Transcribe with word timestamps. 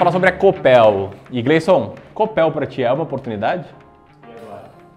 falar 0.00 0.12
sobre 0.12 0.30
a 0.30 0.32
Copel. 0.32 1.10
E 1.30 1.42
Gleison, 1.42 1.94
Copel 2.14 2.50
para 2.50 2.64
ti 2.64 2.82
é 2.82 2.90
uma 2.90 3.02
oportunidade? 3.02 3.66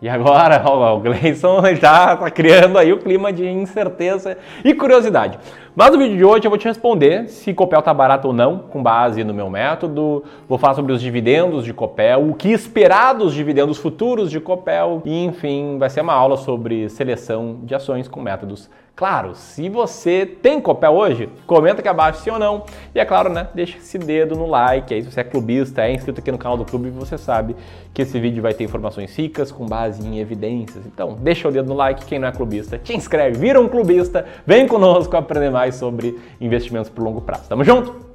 E 0.02 0.08
agora, 0.08 0.64
ó, 0.66 0.96
o 0.96 1.02
Gleison 1.02 1.62
já 1.76 2.14
está 2.14 2.32
criando 2.32 2.78
aí 2.78 2.94
o 2.94 3.00
clima 3.00 3.34
de 3.34 3.46
incerteza 3.46 4.38
e 4.64 4.74
curiosidade. 4.74 5.38
Mas 5.76 5.92
no 5.92 5.98
vídeo 5.98 6.16
de 6.16 6.24
hoje 6.24 6.46
eu 6.46 6.52
vou 6.52 6.58
te 6.60 6.68
responder 6.68 7.28
se 7.30 7.52
Copel 7.52 7.80
está 7.80 7.92
barato 7.92 8.28
ou 8.28 8.34
não, 8.34 8.60
com 8.60 8.84
base 8.84 9.24
no 9.24 9.34
meu 9.34 9.50
método. 9.50 10.24
Vou 10.48 10.60
falar 10.60 10.76
sobre 10.76 10.94
os 10.94 11.02
dividendos 11.02 11.66
de 11.66 11.74
Copel, 11.74 12.30
o 12.30 12.36
que 12.36 12.50
esperar 12.50 13.14
dos 13.14 13.34
dividendos 13.34 13.80
futuros 13.80 14.30
de 14.30 14.40
Copel 14.40 15.02
e, 15.04 15.26
enfim, 15.26 15.78
vai 15.80 15.90
ser 15.90 16.02
uma 16.02 16.14
aula 16.14 16.38
sobre 16.38 16.90
seleção 16.90 17.58
de 17.64 17.74
ações 17.74 18.08
com 18.08 18.22
métodos 18.22 18.70
Claro, 18.96 19.34
se 19.34 19.70
você 19.70 20.24
tem 20.24 20.62
Copel 20.62 20.92
hoje, 20.92 21.28
comenta 21.48 21.80
aqui 21.80 21.90
abaixo 21.90 22.22
sim 22.22 22.30
ou 22.30 22.38
não. 22.38 22.64
E 22.94 23.00
é 23.00 23.06
claro, 23.06 23.28
né? 23.28 23.48
Deixa 23.52 23.80
esse 23.80 23.98
dedo 23.98 24.36
no 24.36 24.46
like. 24.46 24.94
Aí, 24.94 25.02
se 25.02 25.12
você 25.12 25.22
é 25.22 25.24
clubista, 25.24 25.82
é 25.82 25.92
inscrito 25.92 26.20
aqui 26.20 26.32
no 26.32 26.38
canal 26.38 26.56
do 26.56 26.64
clube, 26.64 26.92
você 26.92 27.18
sabe 27.18 27.56
que 27.92 28.04
esse 28.04 28.20
vídeo 28.20 28.44
vai 28.44 28.54
ter 28.54 28.64
informações 28.64 29.16
ricas 29.18 29.52
com 29.52 29.66
base 29.66 30.08
em 30.08 30.20
evidências. 30.20 30.86
Então, 30.86 31.18
deixa 31.20 31.48
o 31.48 31.52
dedo 31.52 31.70
no 31.70 31.74
like. 31.74 32.06
Quem 32.06 32.20
não 32.20 32.28
é 32.28 32.32
clubista, 32.32 32.78
te 32.78 32.96
inscreve, 32.96 33.36
vira 33.36 33.60
um 33.60 33.68
clubista, 33.68 34.26
vem 34.46 34.68
conosco 34.68 35.18
aprender 35.18 35.50
mais 35.50 35.63
sobre 35.72 36.20
investimentos 36.40 36.90
por 36.90 37.04
longo 37.04 37.22
prazo. 37.22 37.48
Tamo 37.48 37.64
junto? 37.64 38.14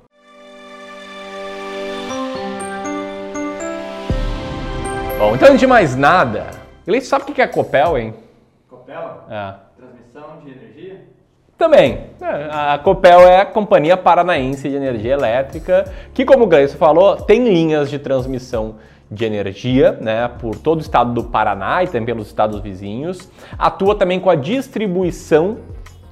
Bom, 5.18 5.34
então 5.34 5.48
antes 5.48 5.58
de 5.58 5.66
mais 5.66 5.96
nada, 5.96 6.46
ele 6.86 7.00
sabe 7.00 7.24
o 7.24 7.34
que 7.34 7.40
é 7.40 7.44
a 7.44 7.48
Copel, 7.48 7.98
hein? 7.98 8.14
Copel? 8.68 9.24
É. 9.28 9.54
Transmissão 9.76 10.38
de 10.44 10.50
energia? 10.52 11.04
Também. 11.56 12.04
É, 12.20 12.48
a 12.52 12.78
Copel 12.78 13.20
é 13.22 13.40
a 13.40 13.44
Companhia 13.44 13.96
Paranaense 13.96 14.68
de 14.68 14.76
Energia 14.76 15.14
Elétrica, 15.14 15.92
que, 16.14 16.24
como 16.24 16.44
o 16.44 16.46
Gleison 16.46 16.78
falou, 16.78 17.16
tem 17.16 17.42
linhas 17.42 17.90
de 17.90 17.98
transmissão 17.98 18.76
de 19.10 19.24
energia 19.24 19.92
né, 20.00 20.28
por 20.38 20.54
todo 20.56 20.78
o 20.78 20.82
estado 20.82 21.12
do 21.12 21.24
Paraná 21.24 21.82
e 21.82 21.86
também 21.86 22.06
pelos 22.06 22.28
estados 22.28 22.60
vizinhos. 22.60 23.28
Atua 23.58 23.94
também 23.94 24.20
com 24.20 24.30
a 24.30 24.34
distribuição 24.34 25.58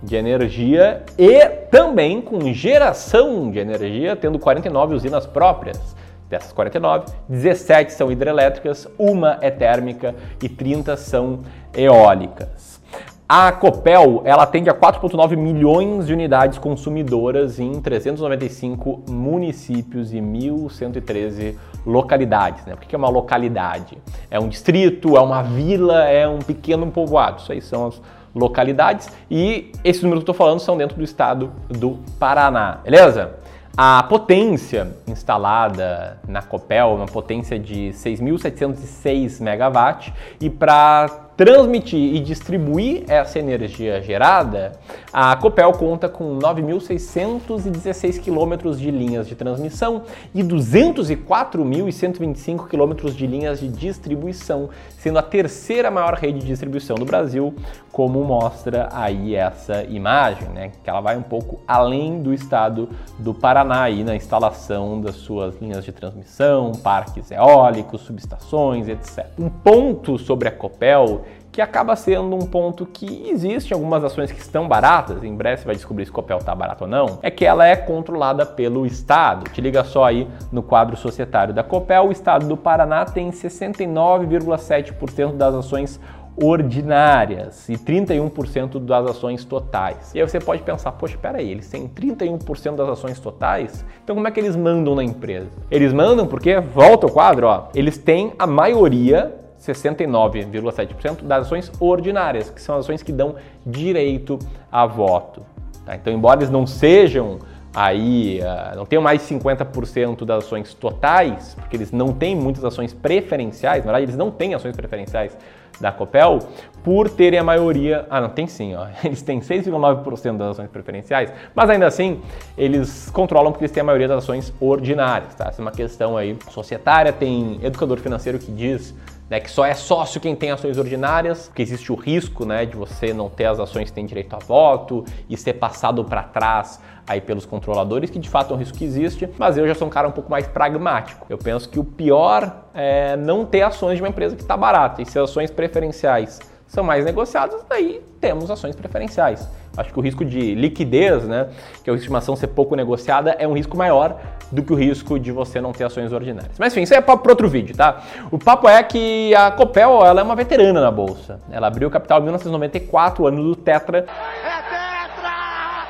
de 0.06 0.14
energia 0.14 1.02
e 1.18 1.44
também 1.70 2.22
com 2.22 2.52
geração 2.52 3.50
de 3.50 3.58
energia, 3.58 4.14
tendo 4.14 4.38
49 4.38 4.94
usinas 4.94 5.26
próprias. 5.26 5.96
Dessas 6.30 6.52
49, 6.52 7.06
17 7.28 7.92
são 7.92 8.10
hidrelétricas, 8.10 8.88
uma 8.98 9.38
é 9.40 9.50
térmica 9.50 10.14
e 10.42 10.48
30 10.48 10.96
são 10.96 11.40
eólicas. 11.74 12.80
A 13.28 13.50
Copel 13.50 14.22
ela 14.24 14.44
atende 14.44 14.70
a 14.70 14.74
4,9 14.74 15.36
milhões 15.36 16.06
de 16.06 16.12
unidades 16.12 16.58
consumidoras 16.58 17.58
em 17.58 17.80
395 17.80 19.02
municípios 19.08 20.12
e 20.12 20.18
1.113 20.18 21.56
localidades. 21.84 22.64
Né? 22.64 22.74
O 22.74 22.76
que 22.76 22.94
é 22.94 22.98
uma 22.98 23.08
localidade? 23.08 23.98
É 24.30 24.38
um 24.38 24.48
distrito, 24.48 25.16
é 25.16 25.20
uma 25.20 25.42
vila, 25.42 26.04
é 26.04 26.28
um 26.28 26.38
pequeno 26.38 26.86
povoado. 26.88 27.40
Isso 27.40 27.50
aí 27.50 27.60
são 27.60 27.88
as 27.88 28.00
localidades 28.36 29.08
e 29.30 29.72
esses 29.82 30.02
números 30.02 30.22
que 30.22 30.30
eu 30.30 30.32
estou 30.32 30.46
falando 30.46 30.60
são 30.60 30.76
dentro 30.76 30.96
do 30.96 31.02
estado 31.02 31.50
do 31.68 31.98
Paraná, 32.18 32.80
beleza? 32.84 33.34
A 33.76 34.02
potência 34.04 34.96
instalada 35.06 36.18
na 36.26 36.40
Copel 36.42 36.94
uma 36.94 37.06
potência 37.06 37.58
de 37.58 37.90
6.706 37.92 39.40
MW 39.40 40.12
e 40.40 40.48
para 40.48 41.25
transmitir 41.36 42.14
e 42.14 42.20
distribuir 42.20 43.02
essa 43.08 43.36
energia 43.38 44.00
gerada, 44.00 44.72
a 45.12 45.36
Copel 45.36 45.70
conta 45.72 46.08
com 46.08 46.38
9.616 46.38 48.18
quilômetros 48.20 48.80
de 48.80 48.90
linhas 48.90 49.28
de 49.28 49.34
transmissão 49.34 50.04
e 50.34 50.42
204.125 50.42 52.68
quilômetros 52.68 53.14
de 53.14 53.26
linhas 53.26 53.60
de 53.60 53.68
distribuição, 53.68 54.70
sendo 54.98 55.18
a 55.18 55.22
terceira 55.22 55.90
maior 55.90 56.14
rede 56.14 56.38
de 56.38 56.46
distribuição 56.46 56.96
do 56.96 57.04
Brasil, 57.04 57.54
como 57.92 58.24
mostra 58.24 58.88
aí 58.92 59.34
essa 59.34 59.84
imagem, 59.84 60.48
né? 60.48 60.72
Que 60.82 60.88
ela 60.88 61.00
vai 61.00 61.18
um 61.18 61.22
pouco 61.22 61.60
além 61.66 62.22
do 62.22 62.32
estado 62.32 62.88
do 63.18 63.34
Paraná 63.34 63.82
aí 63.82 64.04
na 64.04 64.16
instalação 64.16 64.98
das 65.00 65.16
suas 65.16 65.60
linhas 65.60 65.84
de 65.84 65.90
transmissão, 65.92 66.72
parques 66.72 67.30
eólicos, 67.30 68.00
subestações, 68.02 68.88
etc. 68.88 69.26
Um 69.38 69.50
ponto 69.50 70.18
sobre 70.18 70.48
a 70.48 70.52
Copel 70.52 71.25
que 71.50 71.62
acaba 71.62 71.96
sendo 71.96 72.36
um 72.36 72.46
ponto 72.46 72.84
que 72.84 73.30
existe 73.30 73.72
algumas 73.72 74.04
ações 74.04 74.30
que 74.30 74.38
estão 74.38 74.68
baratas, 74.68 75.24
em 75.24 75.34
breve 75.34 75.62
você 75.62 75.66
vai 75.66 75.74
descobrir 75.74 76.04
se 76.04 76.10
o 76.10 76.14
Copel 76.14 76.36
está 76.36 76.54
barato 76.54 76.84
ou 76.84 76.90
não, 76.90 77.18
é 77.22 77.30
que 77.30 77.46
ela 77.46 77.66
é 77.66 77.74
controlada 77.74 78.44
pelo 78.44 78.84
Estado. 78.84 79.50
Te 79.50 79.62
liga 79.62 79.82
só 79.82 80.04
aí 80.04 80.28
no 80.52 80.62
quadro 80.62 80.94
societário 80.96 81.54
da 81.54 81.62
Copel, 81.62 82.08
o 82.08 82.12
Estado 82.12 82.46
do 82.46 82.58
Paraná 82.58 83.06
tem 83.06 83.30
69,7% 83.30 85.36
das 85.36 85.54
ações 85.54 85.98
ordinárias 86.36 87.68
e 87.68 87.78
31% 87.78 88.84
das 88.84 89.06
ações 89.06 89.44
totais. 89.44 90.14
E 90.14 90.20
aí 90.20 90.28
você 90.28 90.38
pode 90.38 90.62
pensar, 90.62 90.92
poxa, 90.92 91.16
peraí, 91.16 91.50
eles 91.50 91.68
têm 91.70 91.88
31% 91.88 92.74
das 92.74 92.88
ações 92.90 93.18
totais? 93.18 93.84
Então 94.04 94.14
como 94.14 94.28
é 94.28 94.30
que 94.30 94.38
eles 94.38 94.54
mandam 94.54 94.94
na 94.94 95.02
empresa? 95.02 95.48
Eles 95.70 95.92
mandam 95.92 96.26
porque, 96.26 96.60
volta 96.60 97.06
o 97.06 97.10
quadro, 97.10 97.46
ó, 97.46 97.68
eles 97.74 97.96
têm 97.96 98.34
a 98.38 98.46
maioria 98.46 99.45
69,7% 99.60 101.22
das 101.22 101.46
ações 101.46 101.72
ordinárias, 101.80 102.50
que 102.50 102.60
são 102.60 102.76
ações 102.76 103.02
que 103.02 103.12
dão 103.12 103.36
direito 103.64 104.38
a 104.70 104.86
voto. 104.86 105.42
Tá? 105.84 105.96
Então, 105.96 106.12
embora 106.12 106.40
eles 106.40 106.50
não 106.50 106.66
sejam 106.66 107.38
aí, 107.74 108.40
uh, 108.40 108.76
não 108.76 108.86
tenham 108.86 109.02
mais 109.02 109.22
50% 109.22 110.24
das 110.24 110.44
ações 110.44 110.72
totais, 110.72 111.54
porque 111.54 111.76
eles 111.76 111.92
não 111.92 112.12
têm 112.12 112.34
muitas 112.34 112.64
ações 112.64 112.94
preferenciais, 112.94 113.84
na 113.84 113.92
verdade, 113.92 114.06
eles 114.06 114.16
não 114.16 114.30
têm 114.30 114.54
ações 114.54 114.74
preferenciais 114.74 115.36
da 115.80 115.92
Copel, 115.92 116.38
por 116.82 117.10
terem 117.10 117.38
a 117.38 117.44
maioria. 117.44 118.06
Ah, 118.08 118.20
não, 118.20 118.28
tem 118.28 118.46
sim, 118.46 118.74
ó. 118.74 118.86
Eles 119.04 119.22
têm 119.22 119.40
6,9% 119.40 120.36
das 120.36 120.50
ações 120.52 120.70
preferenciais, 120.70 121.32
mas 121.54 121.68
ainda 121.68 121.86
assim 121.86 122.20
eles 122.56 123.10
controlam 123.10 123.52
porque 123.52 123.64
eles 123.64 123.72
têm 123.72 123.80
a 123.80 123.84
maioria 123.84 124.08
das 124.08 124.24
ações 124.24 124.52
ordinárias, 124.60 125.34
tá? 125.34 125.48
Essa 125.48 125.60
é 125.60 125.62
uma 125.62 125.72
questão 125.72 126.16
aí 126.16 126.38
societária. 126.50 127.12
Tem 127.12 127.58
educador 127.62 127.98
financeiro 127.98 128.38
que 128.38 128.50
diz 128.50 128.94
né, 129.28 129.40
que 129.40 129.50
só 129.50 129.64
é 129.64 129.74
sócio 129.74 130.20
quem 130.20 130.36
tem 130.36 130.50
ações 130.50 130.78
ordinárias, 130.78 131.48
porque 131.48 131.62
existe 131.62 131.92
o 131.92 131.94
risco 131.94 132.44
né, 132.44 132.64
de 132.64 132.76
você 132.76 133.12
não 133.12 133.28
ter 133.28 133.46
as 133.46 133.58
ações 133.58 133.90
que 133.90 133.92
têm 133.92 134.06
direito 134.06 134.34
a 134.34 134.38
voto 134.38 135.04
e 135.28 135.36
ser 135.36 135.54
passado 135.54 136.04
para 136.04 136.22
trás 136.22 136.80
aí 137.06 137.20
pelos 137.20 137.46
controladores, 137.46 138.10
que 138.10 138.18
de 138.18 138.28
fato 138.28 138.52
é 138.52 138.56
um 138.56 138.58
risco 138.58 138.76
que 138.76 138.84
existe, 138.84 139.28
mas 139.38 139.56
eu 139.56 139.66
já 139.66 139.74
sou 139.74 139.86
um 139.86 139.90
cara 139.90 140.08
um 140.08 140.12
pouco 140.12 140.30
mais 140.30 140.46
pragmático. 140.46 141.26
Eu 141.28 141.38
penso 141.38 141.68
que 141.68 141.78
o 141.78 141.84
pior 141.84 142.64
é 142.74 143.16
não 143.16 143.44
ter 143.44 143.62
ações 143.62 143.96
de 143.96 144.02
uma 144.02 144.08
empresa 144.08 144.34
que 144.34 144.42
está 144.42 144.56
barata, 144.56 145.02
e 145.02 145.06
se 145.06 145.18
as 145.18 145.30
ações 145.30 145.50
preferenciais 145.50 146.40
são 146.66 146.82
mais 146.82 147.04
negociadas, 147.04 147.64
daí 147.68 148.02
temos 148.20 148.50
ações 148.50 148.74
preferenciais. 148.74 149.48
Acho 149.76 149.92
que 149.92 149.98
o 149.98 150.02
risco 150.02 150.24
de 150.24 150.54
liquidez, 150.54 151.24
né, 151.24 151.48
que 151.82 151.90
é 151.90 151.92
o 151.92 151.96
risco 151.96 152.06
de 152.06 152.12
uma 152.12 152.18
ação 152.18 152.34
ser 152.34 152.48
pouco 152.48 152.74
negociada, 152.74 153.36
é 153.38 153.46
um 153.46 153.52
risco 153.52 153.76
maior 153.76 154.18
do 154.50 154.62
que 154.62 154.72
o 154.72 154.76
risco 154.76 155.18
de 155.18 155.32
você 155.32 155.60
não 155.60 155.72
ter 155.72 155.84
ações 155.84 156.12
ordinárias. 156.12 156.58
Mas 156.58 156.72
enfim, 156.72 156.82
isso 156.82 156.94
é 156.94 157.00
papo 157.00 157.22
para 157.22 157.32
outro 157.32 157.48
vídeo, 157.48 157.76
tá? 157.76 158.02
O 158.30 158.38
papo 158.38 158.68
é 158.68 158.82
que 158.82 159.34
a 159.34 159.50
Copel 159.50 160.04
ela 160.04 160.20
é 160.20 160.24
uma 160.24 160.36
veterana 160.36 160.80
na 160.80 160.90
bolsa. 160.90 161.40
Ela 161.50 161.66
abriu 161.66 161.90
capital 161.90 162.18
em 162.20 162.22
1994, 162.22 163.26
ano 163.26 163.42
do 163.42 163.56
Tetra. 163.56 164.06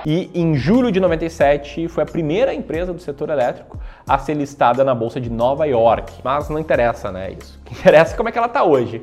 E 0.09 0.31
em 0.33 0.55
julho 0.55 0.93
de 0.93 1.01
97 1.01 1.89
foi 1.89 2.05
a 2.05 2.07
primeira 2.07 2.55
empresa 2.55 2.93
do 2.93 3.01
setor 3.01 3.29
elétrico 3.29 3.77
a 4.09 4.17
ser 4.19 4.35
listada 4.35 4.85
na 4.85 4.95
bolsa 4.95 5.21
de 5.21 5.29
Nova 5.29 5.67
York. 5.67 6.13
Mas 6.23 6.49
não 6.49 6.61
interessa, 6.61 7.11
né? 7.11 7.33
Isso. 7.33 7.59
O 7.61 7.65
que 7.65 7.75
interessa 7.75 8.15
é 8.15 8.17
como 8.17 8.29
é 8.29 8.33
que 8.33 8.39
ela 8.39 8.47
está 8.47 8.63
hoje. 8.63 9.03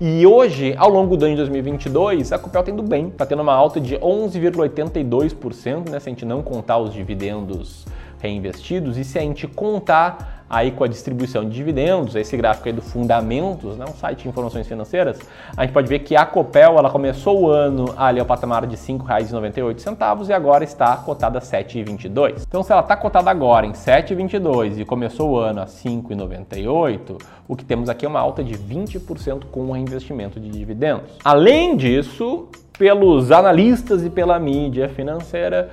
E 0.00 0.26
hoje, 0.26 0.74
ao 0.76 0.88
longo 0.88 1.16
do 1.16 1.24
ano 1.24 1.34
de 1.34 1.42
2022, 1.42 2.32
a 2.32 2.38
Copel 2.38 2.60
está 2.60 2.72
indo 2.72 2.82
bem, 2.82 3.08
está 3.08 3.24
tendo 3.24 3.42
uma 3.42 3.54
alta 3.54 3.80
de 3.80 3.96
11,82%, 3.96 5.88
né, 5.88 6.00
se 6.00 6.08
a 6.08 6.10
gente 6.10 6.24
não 6.24 6.42
contar 6.42 6.78
os 6.78 6.92
dividendos 6.92 7.84
reinvestidos, 8.22 8.96
e 8.96 9.04
se 9.04 9.18
a 9.18 9.22
gente 9.22 9.48
contar 9.48 10.42
aí 10.48 10.70
com 10.70 10.84
a 10.84 10.86
distribuição 10.86 11.44
de 11.44 11.50
dividendos, 11.50 12.14
esse 12.14 12.36
gráfico 12.36 12.68
aí 12.68 12.74
do 12.74 12.82
Fundamentos, 12.82 13.78
né, 13.78 13.86
um 13.88 13.94
site 13.94 14.24
de 14.24 14.28
informações 14.28 14.68
financeiras, 14.68 15.18
a 15.56 15.62
gente 15.64 15.72
pode 15.72 15.88
ver 15.88 16.00
que 16.00 16.14
a 16.14 16.26
Copel 16.26 16.78
ela 16.78 16.90
começou 16.90 17.40
o 17.40 17.48
ano 17.48 17.86
ali 17.96 18.20
ao 18.20 18.26
patamar 18.26 18.66
de 18.66 18.76
R$ 18.76 18.82
5,98 18.82 20.28
e 20.28 20.32
agora 20.32 20.62
está 20.62 20.94
cotada 20.98 21.38
a 21.38 21.40
7,22. 21.40 22.42
Então, 22.46 22.62
se 22.62 22.70
ela 22.70 22.82
está 22.82 22.94
cotada 22.94 23.30
agora 23.30 23.66
em 23.66 23.72
7,22 23.72 24.78
e 24.78 24.84
começou 24.84 25.30
o 25.30 25.38
ano 25.38 25.62
a 25.62 25.66
5,98, 25.66 27.18
o 27.48 27.56
que 27.56 27.64
temos 27.64 27.88
aqui 27.88 28.04
é 28.04 28.08
uma 28.08 28.20
alta 28.20 28.44
de 28.44 28.54
20% 28.54 29.44
com 29.50 29.60
o 29.60 29.72
reinvestimento 29.72 30.38
de 30.38 30.50
dividendos. 30.50 31.12
Além 31.24 31.78
disso, 31.78 32.48
pelos 32.78 33.32
analistas 33.32 34.04
e 34.04 34.10
pela 34.10 34.38
mídia 34.38 34.88
financeira, 34.90 35.70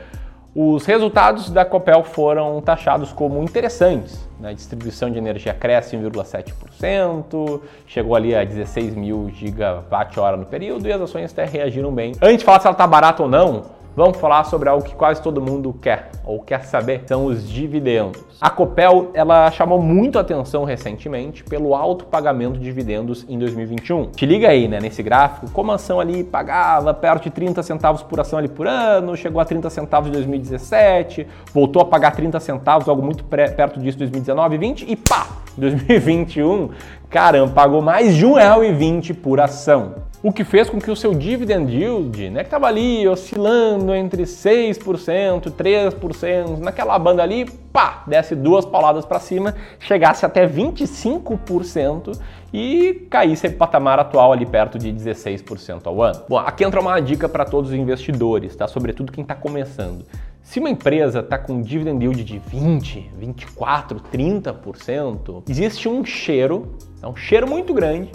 os 0.56 0.86
resultados 0.86 1.50
da 1.50 1.64
Copel 1.64 2.04
foram 2.04 2.60
taxados 2.62 3.14
como 3.14 3.44
interessantes. 3.44 4.28
Né? 4.40 4.50
A 4.50 4.54
distribuição 4.54 5.12
de 5.12 5.18
energia 5.18 5.54
cresce 5.54 5.96
1,7%, 5.96 7.62
chegou 7.86 8.16
ali 8.16 8.36
a 8.36 8.44
16 8.44 8.96
mil 8.96 9.30
gigawatt-hora 9.34 10.38
no 10.38 10.46
período 10.46 10.88
e 10.88 10.92
as 10.92 11.02
ações 11.02 11.32
até 11.32 11.46
reagiram 11.46 11.94
bem. 11.94 12.14
Antes 12.22 12.40
de 12.40 12.46
falar 12.46 12.60
se 12.60 12.68
ela 12.68 12.74
está 12.74 12.88
barata 12.88 13.22
ou 13.22 13.30
não, 13.30 13.79
vamos 13.96 14.18
falar 14.18 14.44
sobre 14.46 14.70
algo 14.70 14.84
que 14.84 14.96
quase 14.96 15.22
todo 15.22 15.42
mundo 15.42 15.76
quer 15.82 16.12
ou 16.24 16.40
quer 16.40 16.64
saber, 16.64 17.04
são 17.08 17.26
os 17.26 17.50
dividendos. 17.50 18.24
A 18.40 18.50
Copel, 18.50 19.12
ela 19.14 19.52
chamou 19.52 19.82
muito 19.82 20.18
atenção 20.18 20.64
recentemente 20.64 21.44
pelo 21.44 21.76
alto 21.76 22.06
pagamento 22.06 22.58
de 22.58 22.64
dividendos 22.64 23.26
em 23.28 23.38
2021. 23.38 24.12
Te 24.12 24.26
liga 24.26 24.48
aí, 24.48 24.68
né, 24.68 24.80
nesse 24.80 25.04
gráfico, 25.04 25.50
como 25.52 25.72
a 25.72 25.76
ação 25.76 26.00
ali 26.00 26.24
pagava 26.24 26.94
perto 26.94 27.24
de 27.24 27.32
30 27.32 27.62
centavos 27.64 28.04
por 28.04 28.20
ação 28.20 28.40
ali 28.40 28.48
por 28.48 28.68
ano, 28.68 29.18
chegou 29.18 29.42
a 29.42 29.46
30 29.46 29.70
centavos 29.70 30.10
em 30.10 30.12
2017, 30.14 31.28
voltou 31.54 31.82
a 31.82 31.86
pagar 31.86 32.12
30 32.12 32.40
centavos, 32.40 32.88
algo 32.88 33.02
muito 33.02 33.24
perto 33.24 33.80
disso 33.80 33.98
em 33.98 34.00
2019 34.00 34.56
e 34.56 34.58
20 34.58 34.86
e 34.88 34.96
pá, 34.96 35.28
2021, 35.58 36.70
caramba, 37.10 37.54
pagou 37.54 37.82
mais 37.82 38.16
de 38.16 38.26
R$1,20 38.26 39.16
por 39.16 39.40
ação 39.40 40.09
o 40.22 40.34
que 40.34 40.44
fez 40.44 40.70
com 40.70 40.80
que 40.80 40.92
o 40.92 40.96
seu 40.96 41.14
dividend 41.14 41.74
yield, 41.74 42.30
né, 42.30 42.42
que 42.42 42.48
estava 42.48 42.68
ali 42.68 43.08
oscilando 43.08 43.96
entre 43.96 44.24
6%, 44.24 45.50
3%, 45.50 46.58
naquela 46.60 47.00
banda 47.00 47.24
ali, 47.24 47.46
pá, 47.72 48.04
desse 48.06 48.36
duas 48.36 48.66
pauladas 48.66 49.06
para 49.06 49.20
cima, 49.20 49.56
chegasse 49.80 50.26
até 50.26 50.46
25% 50.46 52.20
e 52.52 53.08
caísse 53.10 53.48
o 53.48 53.54
patamar 53.54 53.98
atual 54.00 54.34
ali 54.34 54.46
perto 54.46 54.78
de 54.78 54.92
16% 54.92 55.86
ao 55.86 56.02
ano. 56.02 56.24
Bom, 56.28 56.38
aqui 56.38 56.66
entra 56.66 56.82
uma 56.82 57.00
dica 57.00 57.30
para 57.30 57.46
todos 57.46 57.70
os 57.70 57.76
investidores, 57.76 58.56
tá? 58.56 58.68
Sobretudo 58.68 59.14
quem 59.14 59.22
está 59.22 59.36
começando. 59.36 60.04
Se 60.42 60.60
uma 60.60 60.70
empresa 60.70 61.20
está 61.20 61.38
com 61.38 61.62
dividend 61.62 62.04
yield 62.04 62.24
de 62.24 62.40
20, 62.40 63.12
24, 63.18 64.02
30%, 64.12 65.44
existe 65.48 65.88
um 65.88 66.04
cheiro, 66.04 66.76
é 67.02 67.08
um 67.08 67.16
cheiro 67.16 67.48
muito 67.48 67.74
grande 67.74 68.12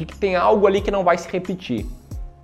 de 0.00 0.06
que 0.06 0.16
tem 0.16 0.34
algo 0.34 0.66
ali 0.66 0.80
que 0.80 0.90
não 0.90 1.04
vai 1.04 1.18
se 1.18 1.30
repetir. 1.30 1.86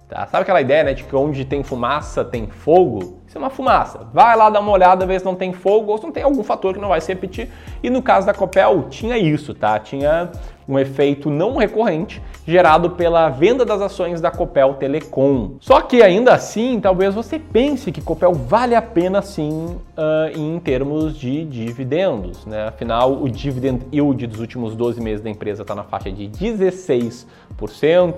Tá? 0.09 0.27
Sabe 0.27 0.43
aquela 0.43 0.61
ideia 0.61 0.85
né, 0.85 0.95
de 0.95 1.05
que 1.05 1.17
onde 1.17 1.45
tem 1.45 1.63
fumaça 1.63 2.23
tem 2.23 2.47
fogo? 2.49 3.23
Isso 3.27 3.37
é 3.37 3.41
uma 3.41 3.51
fumaça. 3.51 4.07
Vai 4.13 4.37
lá 4.37 4.49
dar 4.49 4.61
uma 4.61 4.73
olhada, 4.73 5.05
ver 5.05 5.19
se 5.19 5.27
não 5.27 5.35
tem 5.35 5.53
fogo 5.53 5.91
ou 5.91 5.99
se 5.99 6.05
não 6.05 6.13
tem 6.13 6.23
algum 6.23 6.45
fator 6.45 6.75
que 6.75 6.81
não 6.81 6.89
vai 6.89 7.01
se 7.01 7.09
repetir. 7.09 7.49
E 7.83 7.91
no 7.91 8.01
caso 8.01 8.27
da 8.27 8.33
Copel, 8.33 8.87
tinha 8.89 9.19
isso, 9.19 9.53
tá? 9.53 9.79
Tinha 9.79 10.31
um 10.69 10.79
efeito 10.79 11.31
não 11.31 11.57
recorrente 11.57 12.21
gerado 12.47 12.91
pela 12.91 13.29
venda 13.29 13.65
das 13.65 13.81
ações 13.81 14.21
da 14.21 14.31
Copel 14.31 14.75
Telecom. 14.75 15.57
Só 15.61 15.81
que 15.81 16.03
ainda 16.03 16.33
assim, 16.33 16.81
talvez 16.81 17.15
você 17.15 17.39
pense 17.39 17.93
que 17.93 18.01
Copel 18.01 18.33
vale 18.33 18.75
a 18.75 18.83
pena 18.83 19.23
sim 19.23 19.77
uh, 19.97 20.39
em 20.39 20.59
termos 20.59 21.17
de 21.17 21.45
dividendos. 21.45 22.45
Né? 22.47 22.67
Afinal, 22.69 23.23
o 23.23 23.29
dividend 23.29 23.87
yield 23.93 24.27
dos 24.27 24.41
últimos 24.41 24.75
12 24.75 25.01
meses 25.01 25.23
da 25.23 25.31
empresa 25.31 25.63
está 25.63 25.75
na 25.75 25.85
faixa 25.85 26.11
de 26.11 26.29
16%, 26.29 27.27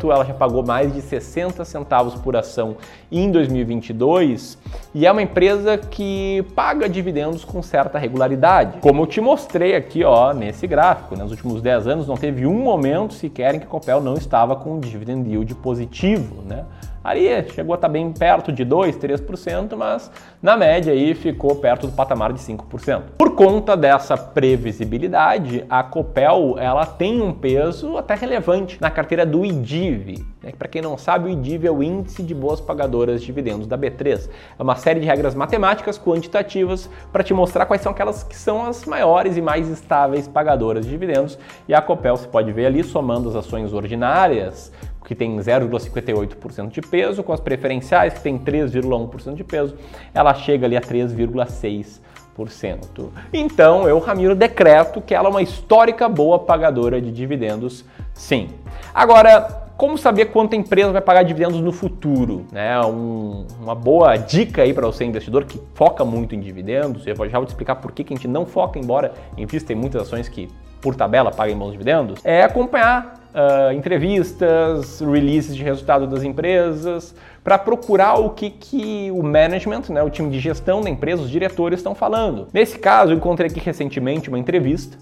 ela 0.05 0.25
já 0.25 0.35
pagou 0.35 0.65
mais 0.65 0.93
de 0.93 1.01
60 1.01 1.65
centavos 1.65 2.15
por 2.15 2.37
ação 2.37 2.77
em 3.11 3.31
2022 3.31 4.59
e 4.99 5.07
é 5.07 5.13
uma 5.13 5.23
empresa 5.23 5.79
que 5.79 6.45
paga 6.57 6.89
dividendos 6.89 7.45
com 7.45 7.63
certa 7.63 8.01
regularidade. 8.01 8.79
Como 8.81 9.03
eu 9.03 9.07
te 9.07 9.21
mostrei 9.21 9.77
aqui 9.77 10.03
ó, 10.03 10.33
nesse 10.33 10.67
gráfico, 10.67 11.15
né? 11.15 11.23
nos 11.23 11.31
últimos 11.31 11.63
10 11.63 11.87
anos 11.87 12.09
não 12.09 12.17
teve 12.17 12.45
um 12.45 12.61
momento 12.61 13.15
sequer 13.15 13.55
em 13.55 13.61
que 13.61 13.65
a 13.65 13.69
Copel 13.69 14.01
não 14.01 14.15
estava 14.15 14.57
com 14.57 14.75
um 14.75 14.81
dividend 14.81 15.31
yield 15.31 15.55
positivo. 15.55 16.43
Né? 16.45 16.65
Ali 17.03 17.29
chegou 17.51 17.75
a 17.75 17.77
estar 17.77 17.89
bem 17.89 18.13
perto 18.13 18.53
de 18.53 18.65
2, 18.65 18.97
3%, 18.97 19.77
mas 19.77 20.11
na 20.43 20.57
média 20.57 20.93
aí 20.93 21.15
ficou 21.15 21.57
perto 21.57 21.87
do 21.87 21.93
patamar 21.93 22.33
de 22.33 22.41
5%. 22.41 23.03
Por 23.17 23.35
conta 23.35 23.77
dessa 23.77 24.17
previsibilidade, 24.17 25.65
a 25.71 25.83
Copel 25.83 26.57
ela 26.59 26.85
tem 26.85 27.23
um 27.23 27.33
peso 27.33 27.97
até 27.97 28.15
relevante 28.15 28.81
na 28.81 28.91
carteira 28.91 29.25
do 29.25 29.45
IDIV. 29.45 30.27
Né? 30.43 30.53
Para 30.57 30.69
quem 30.69 30.83
não 30.83 30.99
sabe, 30.99 31.29
o 31.29 31.29
IDIV 31.31 31.67
é 31.67 31.71
o 31.71 31.83
Índice 31.83 32.23
de 32.23 32.35
Boas 32.35 32.61
Pagadoras 32.61 33.21
de 33.21 33.27
Dividendos 33.27 33.67
da 33.67 33.77
B3. 33.77 34.29
É 34.59 34.63
uma 34.63 34.77
série 34.77 35.01
de 35.01 35.07
regras 35.07 35.35
matemáticas 35.35 35.99
quantitativas 35.99 36.91
para 37.13 37.23
te 37.23 37.33
mostrar 37.33 37.67
quais 37.67 37.83
são 37.83 37.93
aquelas 37.93 38.23
que 38.23 38.37
são 38.37 38.67
as 38.67 38.85
maiores 38.85 39.37
e 39.37 39.43
mais 39.43 39.69
estáveis 39.69 40.27
pagadoras 40.27 40.85
de 40.85 40.91
dividendos. 40.91 41.39
E 41.69 41.75
a 41.75 41.81
Copel, 41.81 42.17
você 42.17 42.27
pode 42.27 42.53
ver 42.53 42.67
ali, 42.67 42.83
somando 42.83 43.29
as 43.29 43.37
ações 43.37 43.73
ordinárias, 43.73 44.73
que 45.05 45.15
tem 45.15 45.37
0,58% 45.37 46.71
de 46.71 46.81
peso, 46.81 47.23
com 47.23 47.33
as 47.33 47.41
preferenciais, 47.41 48.15
que 48.15 48.21
tem 48.21 48.39
3,1% 48.39 49.35
de 49.35 49.45
peso, 49.45 49.75
ela 50.13 50.35
chega 50.35 50.67
ali 50.67 50.77
a 50.77 50.81
3,6%. 50.81 52.01
Então, 53.33 53.89
eu, 53.89 53.99
Ramiro, 53.99 54.35
decreto 54.35 55.01
que 55.01 55.15
ela 55.15 55.29
é 55.29 55.31
uma 55.31 55.43
histórica 55.43 56.09
boa 56.09 56.39
pagadora 56.39 57.01
de 57.01 57.11
dividendos, 57.11 57.85
sim. 58.15 58.51
Agora, 58.95 59.67
como 59.79 59.97
saber 59.97 60.27
quanto 60.27 60.55
a 60.55 60.57
empresa 60.57 60.93
vai 60.93 61.01
pagar 61.01 61.23
dividendos 61.23 61.61
no 61.61 61.73
futuro? 61.73 62.45
Né? 62.53 62.81
Um, 62.81 63.47
uma 63.61 63.75
boa 63.75 64.17
dica 64.17 64.63
aí 64.63 64.75
para 64.75 64.87
você 64.87 65.05
investidor 65.05 65.45
que 65.45 65.61
foca 65.75 66.05
muito 66.05 66.35
em 66.35 66.41
dividendos, 66.41 67.07
eu 67.07 67.15
já 67.29 67.39
vou 67.39 67.47
te 67.47 67.51
explicar 67.51 67.77
por 67.77 67.93
que, 67.93 68.05
que 68.05 68.13
a 68.13 68.17
gente 68.17 68.29
não 68.29 68.45
foca, 68.45 68.79
embora 68.79 69.13
invista 69.37 69.73
em 69.73 69.77
muitas 69.77 70.03
ações 70.03 70.29
que 70.29 70.49
por 70.81 70.95
tabela 70.95 71.31
paguem 71.31 71.57
bons 71.57 71.73
dividendos, 71.73 72.21
é 72.25 72.43
acompanhar 72.43 73.18
uh, 73.35 73.73
entrevistas, 73.73 75.01
releases 75.01 75.57
de 75.57 75.63
resultado 75.63 76.07
das 76.07 76.23
empresas, 76.23 77.15
para 77.43 77.59
procurar 77.59 78.15
o 78.15 78.31
que, 78.31 78.51
que 78.51 79.11
o 79.13 79.23
management, 79.23 79.83
né, 79.89 80.03
o 80.03 80.11
time 80.11 80.31
de 80.31 80.39
gestão 80.39 80.81
da 80.81 80.91
empresa, 80.91 81.23
os 81.23 81.31
diretores 81.31 81.79
estão 81.79 81.95
falando. 81.95 82.49
Nesse 82.53 82.79
caso, 82.79 83.13
eu 83.13 83.17
encontrei 83.17 83.51
aqui 83.51 83.61
recentemente 83.61 84.29
uma 84.29 84.39
entrevista 84.39 84.97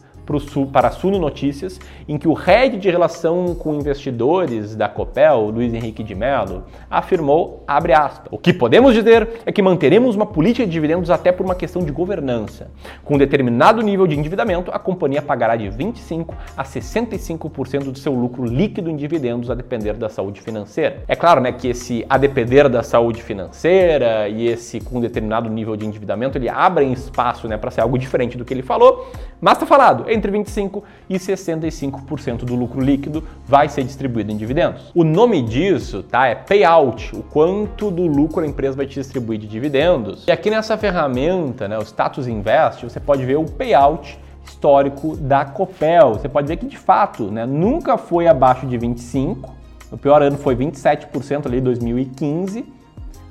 para 0.73 0.89
a 0.89 0.91
Suno 0.91 1.19
Notícias, 1.19 1.81
em 2.09 2.19
que 2.19 2.29
o 2.29 2.33
head 2.33 2.79
de 2.79 2.91
relação 2.91 3.55
com 3.55 3.75
investidores 3.75 4.75
da 4.75 4.89
Copel, 4.89 5.51
Luiz 5.51 5.73
Henrique 5.73 6.03
de 6.03 6.15
Mello, 6.15 6.65
afirmou, 6.91 7.65
abre 7.67 7.93
aspas, 7.93 8.29
o 8.31 8.39
que 8.39 8.53
podemos 8.53 8.95
dizer 8.95 9.29
é 9.45 9.53
que 9.53 9.63
manteremos 9.63 10.17
uma 10.17 10.27
política 10.27 10.67
de 10.67 10.73
dividendos 10.73 11.11
até 11.11 11.33
por 11.33 11.45
uma 11.45 11.55
questão 11.55 11.83
de 11.83 11.91
governança. 11.91 12.71
Com 13.05 13.15
um 13.15 13.19
determinado 13.19 13.83
nível 13.83 14.07
de 14.07 14.19
endividamento, 14.19 14.71
a 14.73 14.79
companhia 14.79 15.23
pagará 15.23 15.57
de 15.57 15.67
25% 15.69 16.29
a 16.57 16.65
65% 16.65 17.93
do 17.93 17.99
seu 17.99 18.13
lucro 18.13 18.45
líquido 18.45 18.91
em 18.91 18.97
dividendos 18.97 19.51
a 19.51 19.55
depender 19.55 19.95
da 19.95 20.09
saúde 20.09 20.41
financeira. 20.41 21.03
É 21.09 21.17
claro 21.17 21.41
né, 21.41 21.53
que 21.53 21.69
esse 21.69 22.05
a 22.09 22.19
depender 22.19 22.69
da 22.69 22.83
saúde 22.83 23.23
financeira 23.23 24.29
e 24.29 24.47
esse 24.47 24.81
com 24.81 25.01
determinado 25.01 25.49
nível 25.49 25.77
de 25.77 25.87
endividamento, 25.87 26.39
ele 26.39 26.49
abrem 26.49 26.93
espaço 26.93 27.49
né, 27.49 27.57
para 27.57 27.71
ser 27.71 27.81
algo 27.81 27.99
diferente 27.99 28.37
do 28.37 28.45
que 28.45 28.53
ele 28.53 28.63
falou, 28.63 29.11
mas 29.41 29.55
está 29.55 29.67
falado, 29.67 30.05
entre 30.17 30.33
25% 30.33 30.83
e 31.09 31.17
65% 31.17 32.39
do 32.45 32.55
lucro 32.55 32.81
líquido 32.81 33.23
vai 33.47 33.69
ser 33.69 33.85
distribuído 33.85 34.33
em 34.33 34.37
dividendos. 34.37 34.91
O 34.95 35.05
nome 35.05 35.43
disso 35.43 36.03
tá, 36.03 36.27
é 36.27 36.35
payout, 36.35 37.15
o 37.15 37.23
quanto 37.23 37.91
do 37.91 38.07
lucro 38.07 38.43
a 38.43 38.47
empresa 38.47 38.77
vai 38.77 38.87
te 38.87 38.95
distribuir 38.95 39.39
de 39.39 39.47
dividendos. 39.47 40.27
E 40.27 40.33
aqui 40.33 40.51
nessa 40.51 40.77
ferramenta, 40.77 41.69
né, 41.69 41.79
o 41.79 41.83
Status 41.83 42.27
Invest, 42.27 42.85
você 42.85 43.01
pode 43.01 43.25
ver 43.25 43.37
o 43.37 43.45
payout 43.45 44.19
histórico 44.45 45.17
da 45.17 45.45
Copel. 45.45 46.15
Você 46.15 46.29
pode 46.29 46.47
ver 46.47 46.57
que 46.57 46.67
de 46.67 46.79
fato 46.79 47.31
né, 47.31 47.45
nunca 47.45 47.99
foi 47.99 48.27
abaixo 48.27 48.67
de 48.67 48.79
25%, 48.79 49.57
o 49.91 49.97
pior 49.97 50.21
ano 50.21 50.37
foi 50.37 50.57
27% 50.57 51.47
ali 51.47 51.59
em 51.59 51.63
2015, 51.63 52.65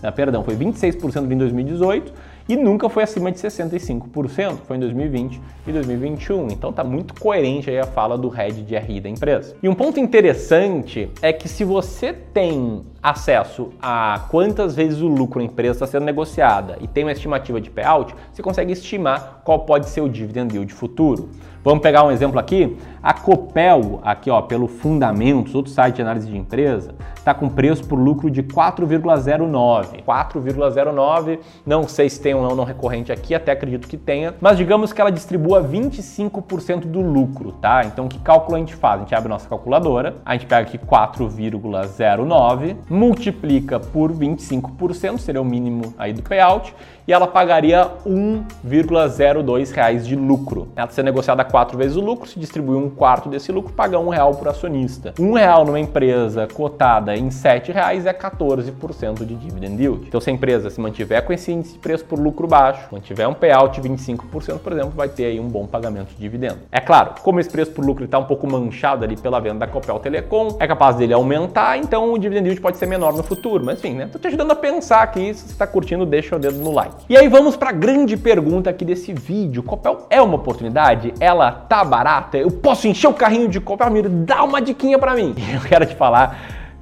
né, 0.02 0.12
perdão, 0.12 0.44
foi 0.44 0.56
26% 0.56 1.30
em 1.30 1.38
2018 1.38 2.14
e 2.48 2.56
nunca 2.56 2.88
foi 2.90 3.04
acima 3.04 3.32
de 3.32 3.40
65%, 3.40 4.60
foi 4.66 4.78
em 4.78 4.80
2020 4.80 5.42
e 5.68 5.72
2021. 5.72 6.48
Então 6.52 6.70
está 6.70 6.84
muito 6.84 7.20
coerente 7.20 7.70
aí 7.70 7.80
a 7.80 7.86
fala 7.86 8.18
do 8.18 8.30
head 8.30 8.62
de 8.62 8.78
RI 8.78 9.00
da 9.00 9.10
empresa. 9.10 9.56
E 9.62 9.68
um 9.68 9.74
ponto 9.74 10.00
interessante 10.00 11.10
é 11.22 11.34
que 11.34 11.48
se 11.50 11.64
você 11.64 12.14
tem 12.14 12.84
acesso 13.06 13.70
a 13.80 14.26
quantas 14.32 14.76
vezes 14.76 15.00
o 15.00 15.08
lucro 15.08 15.40
da 15.40 15.46
empresa 15.46 15.74
está 15.74 15.86
sendo 15.86 16.06
negociada 16.06 16.76
e 16.82 16.88
tem 16.88 17.04
uma 17.04 17.12
estimativa 17.12 17.62
de 17.62 17.70
payout, 17.70 18.16
você 18.34 18.42
consegue 18.42 18.74
estimar 18.74 19.42
qual 19.44 19.60
pode 19.60 19.90
ser 19.90 20.02
o 20.02 20.10
dividend 20.10 20.52
yield 20.52 20.74
futuro. 20.74 21.30
Vamos 21.66 21.82
pegar 21.82 22.04
um 22.04 22.12
exemplo 22.12 22.40
aqui. 22.40 22.78
A 23.02 23.12
Copel, 23.12 24.00
aqui 24.04 24.30
ó, 24.30 24.40
pelo 24.44 24.68
Fundamentos, 24.68 25.56
outro 25.56 25.72
site 25.72 25.96
de 25.96 26.02
análise 26.04 26.28
de 26.28 26.38
empresa, 26.38 26.94
está 27.16 27.34
com 27.34 27.50
preço 27.50 27.88
por 27.88 27.98
lucro 27.98 28.30
de 28.30 28.44
4,09. 28.44 30.04
4,09, 30.04 31.40
não 31.66 31.88
sei 31.88 32.08
se 32.08 32.22
tem 32.22 32.36
um 32.36 32.56
não, 32.56 32.64
recorrente 32.64 33.12
aqui, 33.12 33.34
até 33.34 33.52
acredito 33.52 33.88
que 33.88 33.98
tenha, 33.98 34.36
mas 34.40 34.58
digamos 34.58 34.94
que 34.94 35.02
ela 35.02 35.12
distribua 35.12 35.64
25% 35.64 36.82
do 36.82 37.02
lucro, 37.02 37.52
tá? 37.54 37.84
Então 37.84 38.08
que 38.08 38.20
cálculo 38.20 38.58
a 38.58 38.60
gente 38.60 38.76
faz? 38.76 38.98
A 38.98 39.00
gente 39.00 39.16
abre 39.16 39.28
nossa 39.28 39.50
calculadora, 39.50 40.18
a 40.24 40.34
gente 40.34 40.46
pega 40.46 40.68
aqui 40.68 40.78
4,09, 40.78 42.76
multiplica 42.96 43.80
por 43.80 44.12
25%, 44.12 45.20
seria 45.20 45.42
o 45.42 45.46
mínimo 45.46 45.94
aí 45.98 46.14
do 46.14 46.24
payout, 46.24 46.74
e 47.08 47.14
ela 47.14 47.28
pagaria 47.28 47.92
1,02 48.06 49.72
reais 49.72 50.08
de 50.08 50.16
lucro. 50.16 50.70
Ela 50.76 50.90
sendo 50.90 51.06
negociada 51.06 51.44
quatro 51.44 51.78
vezes 51.78 51.96
o 51.96 52.02
lucro, 52.02 52.28
se 52.28 52.40
distribuir 52.40 52.80
um 52.80 52.90
quarto 52.90 53.30
desse 53.30 53.52
lucro, 53.52 53.74
paga 53.74 54.00
um 54.00 54.10
real 54.10 54.34
por 54.34 54.48
acionista. 54.48 55.14
Um 55.20 55.34
real 55.34 55.66
numa 55.66 55.80
empresa 55.80 56.48
cotada 56.52 57.16
em 57.16 57.30
sete 57.30 57.72
reais 57.72 58.06
é 58.06 58.14
14% 58.14 59.24
de 59.24 59.36
dividend 59.36 59.80
yield. 59.80 60.08
Então, 60.08 60.20
se 60.20 60.30
a 60.30 60.34
empresa 60.34 60.70
se 60.70 60.82
mantiver 60.82 61.24
com 61.24 61.32
esse 61.32 61.52
índice 61.52 61.74
de 61.74 61.80
preço 61.80 62.06
por 62.06 62.20
lucro 62.20 62.48
baixo, 62.48 62.88
mantiver 62.92 63.30
um 63.30 63.34
payout 63.34 63.80
de 63.80 63.88
25%, 63.88 64.60
por 64.60 64.72
exemplo, 64.72 64.92
vai 64.96 65.10
ter 65.10 65.26
aí 65.26 65.40
um 65.40 65.48
bom 65.48 65.68
pagamento 65.68 66.10
de 66.10 66.16
dividendo. 66.16 66.60
É 66.72 66.80
claro, 66.80 67.16
como 67.22 67.40
esse 67.40 67.50
preço 67.50 67.72
por 67.72 67.86
lucro 67.86 68.06
está 68.06 68.18
um 68.18 68.26
pouco 68.26 68.50
manchado 68.50 69.06
ali 69.06 69.16
pela 69.16 69.40
venda 69.40 69.60
da 69.60 69.68
Copel 69.68 70.00
Telecom, 70.00 70.58
é 70.60 70.66
capaz 70.66 70.96
dele 70.96 71.14
aumentar, 71.14 71.78
então 71.78 72.14
o 72.14 72.18
dividend 72.18 72.48
yield 72.48 72.62
pode 72.62 72.78
ser 72.78 72.85
menor 72.86 73.14
no 73.14 73.24
futuro. 73.24 73.64
Mas 73.66 73.80
enfim, 73.80 73.96
né? 73.96 74.08
Tô 74.12 74.20
te 74.20 74.28
ajudando 74.28 74.52
a 74.52 74.56
pensar 74.56 75.02
aqui. 75.02 75.34
Se 75.34 75.42
você 75.42 75.52
está 75.52 75.68
curtindo, 75.68 76.06
deixa 76.06 76.36
o 76.36 76.40
dedo 76.40 76.60
no 76.60 76.72
like. 76.72 77.06
E 77.10 77.18
aí 77.18 77.28
vamos 77.28 77.56
para 77.56 77.70
a 77.70 77.74
grande 77.74 78.18
pergunta 78.18 78.70
aqui 78.70 78.86
desse 78.86 79.14
vídeo. 79.14 79.64
Copel 79.64 80.06
é 80.10 80.22
uma 80.22 80.36
oportunidade? 80.36 81.14
Ela 81.20 81.52
tá 81.52 81.84
barata? 81.84 82.38
Eu 82.38 82.52
posso 82.52 82.88
encher 82.88 83.08
o 83.08 83.14
carrinho 83.14 83.48
de 83.48 83.60
Copel? 83.60 83.90
Miro, 83.92 84.10
dá 84.10 84.44
uma 84.44 84.62
diquinha 84.62 85.00
para 85.00 85.14
mim. 85.14 85.36
Eu 85.54 85.62
quero 85.62 85.86
te 85.86 85.96
falar 85.96 86.38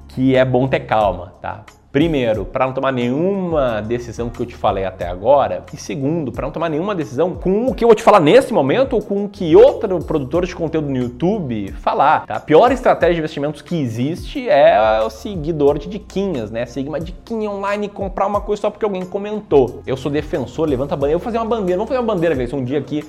que 0.07 0.35
é 0.35 0.45
bom 0.45 0.67
ter 0.67 0.81
calma, 0.81 1.33
tá? 1.41 1.63
Primeiro, 1.93 2.43
para 2.43 2.65
não 2.65 2.73
tomar 2.73 2.91
nenhuma 2.91 3.79
decisão 3.79 4.27
que 4.27 4.39
eu 4.39 4.47
te 4.47 4.55
falei 4.55 4.83
até 4.83 5.07
agora. 5.07 5.63
E 5.71 5.77
segundo, 5.77 6.31
para 6.31 6.47
não 6.47 6.51
tomar 6.51 6.67
nenhuma 6.67 6.95
decisão 6.95 7.35
com 7.35 7.67
o 7.67 7.75
que 7.75 7.83
eu 7.83 7.87
vou 7.87 7.93
te 7.93 8.01
falar 8.01 8.19
nesse 8.19 8.51
momento 8.51 8.93
ou 8.93 9.01
com 9.03 9.25
o 9.25 9.29
que 9.29 9.55
outro 9.55 9.99
produtor 9.99 10.43
de 10.43 10.55
conteúdo 10.55 10.89
no 10.89 10.97
YouTube 10.97 11.71
falar. 11.73 12.25
Tá? 12.25 12.37
A 12.37 12.39
pior 12.39 12.71
estratégia 12.71 13.13
de 13.13 13.19
investimentos 13.19 13.61
que 13.61 13.79
existe 13.79 14.49
é 14.49 15.03
o 15.03 15.09
seguidor 15.11 15.77
de 15.77 15.87
diquinhas, 15.87 16.49
né? 16.49 16.65
Seguir 16.65 16.89
uma 16.89 16.99
diquinha 16.99 17.51
online 17.51 17.85
e 17.85 17.89
comprar 17.89 18.25
uma 18.25 18.41
coisa 18.41 18.63
só 18.63 18.71
porque 18.71 18.85
alguém 18.85 19.05
comentou. 19.05 19.83
Eu 19.85 19.95
sou 19.95 20.11
defensor, 20.11 20.67
levanta 20.67 20.95
a 20.95 20.97
bandeira. 20.97 21.13
Eu 21.13 21.19
vou 21.19 21.25
fazer 21.25 21.37
uma 21.37 21.45
bandeira, 21.45 21.77
vamos 21.77 21.89
fazer 21.89 21.99
uma 21.99 22.11
bandeira, 22.11 22.33
Gleice, 22.33 22.55
um 22.55 22.63
dia 22.63 22.79
aqui 22.79 23.03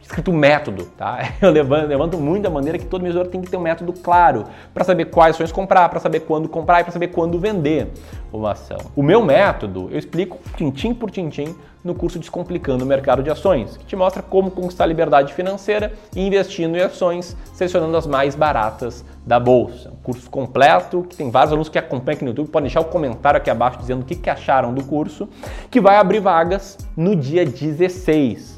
escrito 0.00 0.32
método, 0.32 0.84
tá? 0.96 1.34
Eu 1.40 1.50
levanto, 1.50 1.86
levanto 1.86 2.18
muito 2.18 2.46
a 2.46 2.50
maneira 2.50 2.78
que 2.78 2.86
todo 2.86 3.02
investidor 3.02 3.28
tem 3.28 3.40
que 3.40 3.50
ter 3.50 3.56
um 3.56 3.60
método 3.60 3.92
claro 3.92 4.44
para 4.72 4.84
saber 4.84 5.06
quais 5.06 5.36
ações 5.36 5.52
comprar, 5.52 5.88
para 5.88 6.00
saber 6.00 6.20
quando 6.20 6.48
comprar 6.48 6.80
e 6.80 6.84
para 6.84 6.92
saber 6.92 7.08
quando 7.08 7.38
vender 7.38 7.88
uma 8.32 8.52
ação. 8.52 8.78
O 8.96 9.02
meu 9.02 9.22
método 9.22 9.88
eu 9.90 9.98
explico 9.98 10.38
tintim 10.56 10.94
por 10.94 11.10
tintim 11.10 11.54
no 11.84 11.94
curso 11.94 12.18
Descomplicando 12.18 12.84
o 12.84 12.86
Mercado 12.86 13.22
de 13.22 13.30
Ações, 13.30 13.76
que 13.76 13.84
te 13.84 13.96
mostra 13.96 14.22
como 14.22 14.50
conquistar 14.50 14.84
liberdade 14.86 15.32
financeira 15.32 15.92
investindo 16.14 16.76
em 16.76 16.80
ações, 16.80 17.36
selecionando 17.54 17.96
as 17.96 18.06
mais 18.06 18.34
baratas 18.34 19.04
da 19.24 19.38
bolsa. 19.38 19.90
Um 19.90 20.02
curso 20.02 20.28
completo, 20.28 21.06
que 21.08 21.16
tem 21.16 21.30
vários 21.30 21.52
alunos 21.52 21.68
que 21.68 21.78
acompanham 21.78 22.16
aqui 22.16 22.24
no 22.24 22.30
YouTube, 22.30 22.48
podem 22.48 22.66
deixar 22.66 22.80
o 22.80 22.84
um 22.84 22.90
comentário 22.90 23.38
aqui 23.38 23.48
abaixo 23.48 23.78
dizendo 23.78 24.02
o 24.02 24.04
que, 24.04 24.16
que 24.16 24.28
acharam 24.28 24.74
do 24.74 24.84
curso, 24.84 25.28
que 25.70 25.80
vai 25.80 25.96
abrir 25.96 26.20
vagas 26.20 26.76
no 26.96 27.14
dia 27.14 27.46
16 27.46 28.57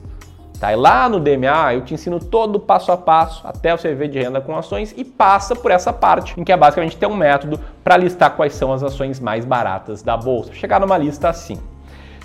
Tá? 0.60 0.74
E 0.74 0.76
lá 0.76 1.08
no 1.08 1.18
DMA 1.18 1.72
eu 1.72 1.80
te 1.80 1.94
ensino 1.94 2.20
todo 2.20 2.56
o 2.56 2.60
passo 2.60 2.92
a 2.92 2.96
passo 2.96 3.40
até 3.46 3.74
você 3.74 3.94
ver 3.94 4.08
de 4.08 4.20
renda 4.20 4.42
com 4.42 4.54
ações 4.54 4.92
e 4.94 5.02
passa 5.02 5.56
por 5.56 5.70
essa 5.70 5.90
parte 5.90 6.38
em 6.38 6.44
que 6.44 6.52
é 6.52 6.56
basicamente 6.56 6.98
ter 6.98 7.06
um 7.06 7.16
método 7.16 7.58
para 7.82 7.96
listar 7.96 8.36
quais 8.36 8.52
são 8.52 8.70
as 8.70 8.82
ações 8.82 9.18
mais 9.18 9.46
baratas 9.46 10.02
da 10.02 10.18
bolsa. 10.18 10.52
Chegar 10.52 10.78
numa 10.78 10.98
lista 10.98 11.30
assim. 11.30 11.58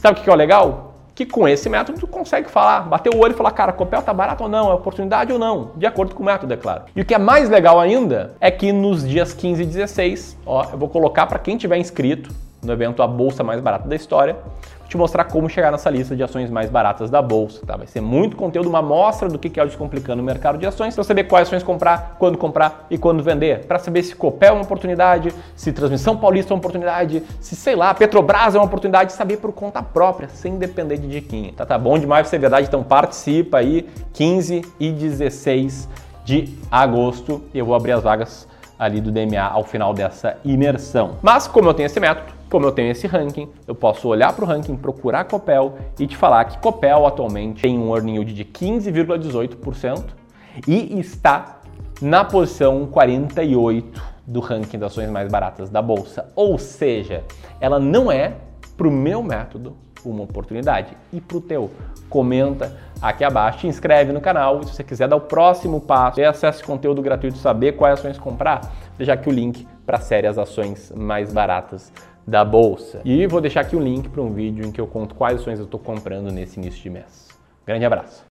Sabe 0.02 0.20
o 0.20 0.24
que 0.24 0.30
é 0.30 0.34
o 0.34 0.36
legal? 0.36 0.96
Que 1.16 1.26
com 1.26 1.48
esse 1.48 1.70
método 1.70 1.98
tu 1.98 2.08
consegue 2.08 2.50
falar, 2.50 2.82
bater 2.82 3.16
o 3.16 3.20
olho 3.20 3.32
e 3.32 3.38
falar, 3.38 3.52
cara, 3.52 3.72
Copel 3.72 4.02
tá 4.02 4.14
barato 4.14 4.44
ou 4.44 4.50
não, 4.50 4.70
é 4.70 4.74
oportunidade 4.74 5.32
ou 5.32 5.40
não, 5.40 5.72
de 5.78 5.86
acordo 5.86 6.14
com 6.14 6.22
o 6.22 6.26
método, 6.26 6.54
é 6.54 6.58
claro. 6.58 6.84
E 6.94 7.00
o 7.00 7.06
que 7.06 7.14
é 7.16 7.18
mais 7.18 7.50
legal 7.50 7.80
ainda 7.80 8.36
é 8.42 8.52
que 8.52 8.74
nos 8.74 9.08
dias 9.08 9.34
15 9.34 9.64
e 9.64 9.66
16, 9.66 10.38
ó, 10.46 10.66
eu 10.74 10.78
vou 10.78 10.90
colocar 10.90 11.26
para 11.26 11.40
quem 11.40 11.56
tiver 11.56 11.78
inscrito 11.78 12.32
no 12.66 12.74
evento 12.74 13.02
A 13.02 13.08
Bolsa 13.08 13.44
Mais 13.44 13.62
Barata 13.62 13.88
da 13.88 13.96
História, 13.96 14.36
te 14.88 14.98
mostrar 14.98 15.26
como 15.26 15.50
chegar 15.50 15.72
nessa 15.72 15.90
lista 15.90 16.16
de 16.16 16.24
ações 16.24 16.50
mais 16.50 16.70
baratas 16.70 17.10
da 17.10 17.22
bolsa, 17.22 17.66
tá? 17.66 17.76
Vai 17.76 17.88
ser 17.88 18.02
muito 18.02 18.36
conteúdo, 18.36 18.70
uma 18.70 18.80
amostra 18.80 19.28
do 19.28 19.40
que 19.40 19.60
é 19.60 19.64
o 19.64 19.66
Descomplicando 19.66 20.22
o 20.22 20.26
mercado 20.26 20.58
de 20.58 20.66
ações, 20.66 20.94
para 20.94 21.04
saber 21.04 21.26
quais 21.26 21.48
ações 21.48 21.64
comprar, 21.64 22.16
quando 22.20 22.38
comprar 22.38 22.86
e 22.90 22.98
quando 22.98 23.24
vender, 23.24 23.66
para 23.66 23.80
saber 23.80 24.04
se 24.04 24.16
Copel 24.16 24.50
é 24.50 24.52
uma 24.52 24.64
oportunidade, 24.64 25.34
se 25.56 25.72
Transmissão 25.72 26.16
Paulista 26.18 26.52
é 26.52 26.56
uma 26.56 26.60
oportunidade, 26.60 27.24
se 27.40 27.56
sei 27.56 27.76
lá, 27.76 27.94
Petrobras 27.94 28.56
é 28.56 28.58
uma 28.58 28.66
oportunidade, 28.66 29.14
saber 29.14 29.38
por 29.38 29.52
conta 29.52 29.82
própria, 29.82 30.30
sem 30.30 30.58
depender 30.58 30.98
de 30.98 31.08
diquinha. 31.08 31.52
Tá, 31.56 31.66
tá 31.66 31.78
bom 31.78 31.98
demais 31.98 32.28
ser 32.28 32.40
verdade, 32.40 32.68
então 32.68 32.84
participa 32.84 33.58
aí 33.58 33.88
15 34.14 34.62
e 34.80 34.92
16 34.92 35.90
de 36.24 36.58
agosto 36.72 37.44
eu 37.54 37.66
vou 37.66 37.76
abrir 37.76 37.92
as 37.92 38.04
vagas 38.04 38.48
ali 38.78 39.02
do 39.02 39.12
DMA 39.12 39.42
ao 39.42 39.64
final 39.64 39.94
dessa 39.94 40.38
imersão. 40.44 41.18
Mas 41.22 41.48
como 41.48 41.70
eu 41.70 41.74
tenho 41.74 41.88
esse 41.88 42.00
método, 42.00 42.34
como 42.50 42.66
eu 42.66 42.72
tenho 42.72 42.92
esse 42.92 43.08
ranking, 43.08 43.50
eu 43.68 43.76
posso 43.76 44.08
olhar 44.08 44.34
para 44.34 44.46
o 44.46 44.48
ranking, 44.48 44.76
procurar 44.76 45.26
Copel 45.26 45.78
e 46.00 46.08
te 46.08 46.16
falar 46.16 46.46
que 46.46 46.58
Copel 46.60 47.06
atualmente 47.06 47.62
tem 47.62 47.78
um 47.78 47.94
earning 47.94 48.14
yield 48.14 48.34
de 48.34 48.46
15,18% 48.46 50.04
e 50.68 51.00
está 51.00 51.60
na 52.02 52.24
posição 52.24 52.86
48 52.86 54.02
do 54.28 54.40
ranking 54.40 54.80
das 54.80 54.92
ações 54.92 55.10
mais 55.10 55.32
baratas 55.32 55.70
da 55.70 55.82
bolsa. 55.82 56.32
Ou 56.36 56.58
seja, 56.58 57.24
ela 57.60 57.80
não 57.80 58.12
é 58.12 58.34
para 58.76 58.88
o 58.88 58.92
meu 58.92 59.24
método 59.24 59.78
uma 60.10 60.24
oportunidade 60.24 60.96
e 61.12 61.20
para 61.20 61.38
o 61.38 61.42
teu. 61.42 61.72
Comenta 62.10 62.76
aqui 63.02 63.24
abaixo, 63.24 63.60
te 63.60 63.68
inscreve 63.68 64.14
no 64.14 64.22
canal 64.22 64.62
e 64.62 64.66
se 64.66 64.76
você 64.76 64.84
quiser 64.84 65.08
dar 65.08 65.16
o 65.16 65.22
próximo 65.22 65.82
passo, 65.82 66.16
ter 66.16 66.26
acesso 66.26 66.64
a 66.64 66.66
conteúdo 66.66 67.02
gratuito, 67.02 67.38
saber 67.38 67.74
quais 67.74 68.00
ações 68.00 68.18
comprar, 68.18 68.62
deixa 68.98 69.14
aqui 69.14 69.28
o 69.28 69.32
link 69.32 69.68
para 69.86 69.98
a 69.98 70.02
série 70.02 70.28
As 70.28 70.38
Ações 70.38 70.92
Mais 70.96 71.34
Baratas 71.34 71.92
da 72.28 72.44
bolsa. 72.44 73.02
E 73.04 73.28
vou 73.28 73.42
deixar 73.42 73.62
aqui 73.62 73.76
um 73.76 73.82
link 73.82 74.10
para 74.10 74.22
um 74.22 74.34
vídeo 74.34 74.66
em 74.66 74.72
que 74.72 74.82
eu 74.82 74.88
conto 74.88 75.14
quais 75.16 75.42
ações 75.42 75.60
eu 75.60 75.66
estou 75.66 75.80
comprando 75.80 76.32
nesse 76.32 76.60
início 76.60 76.82
de 76.82 76.90
mês. 76.90 77.28
Grande 77.66 77.86
abraço! 77.86 78.24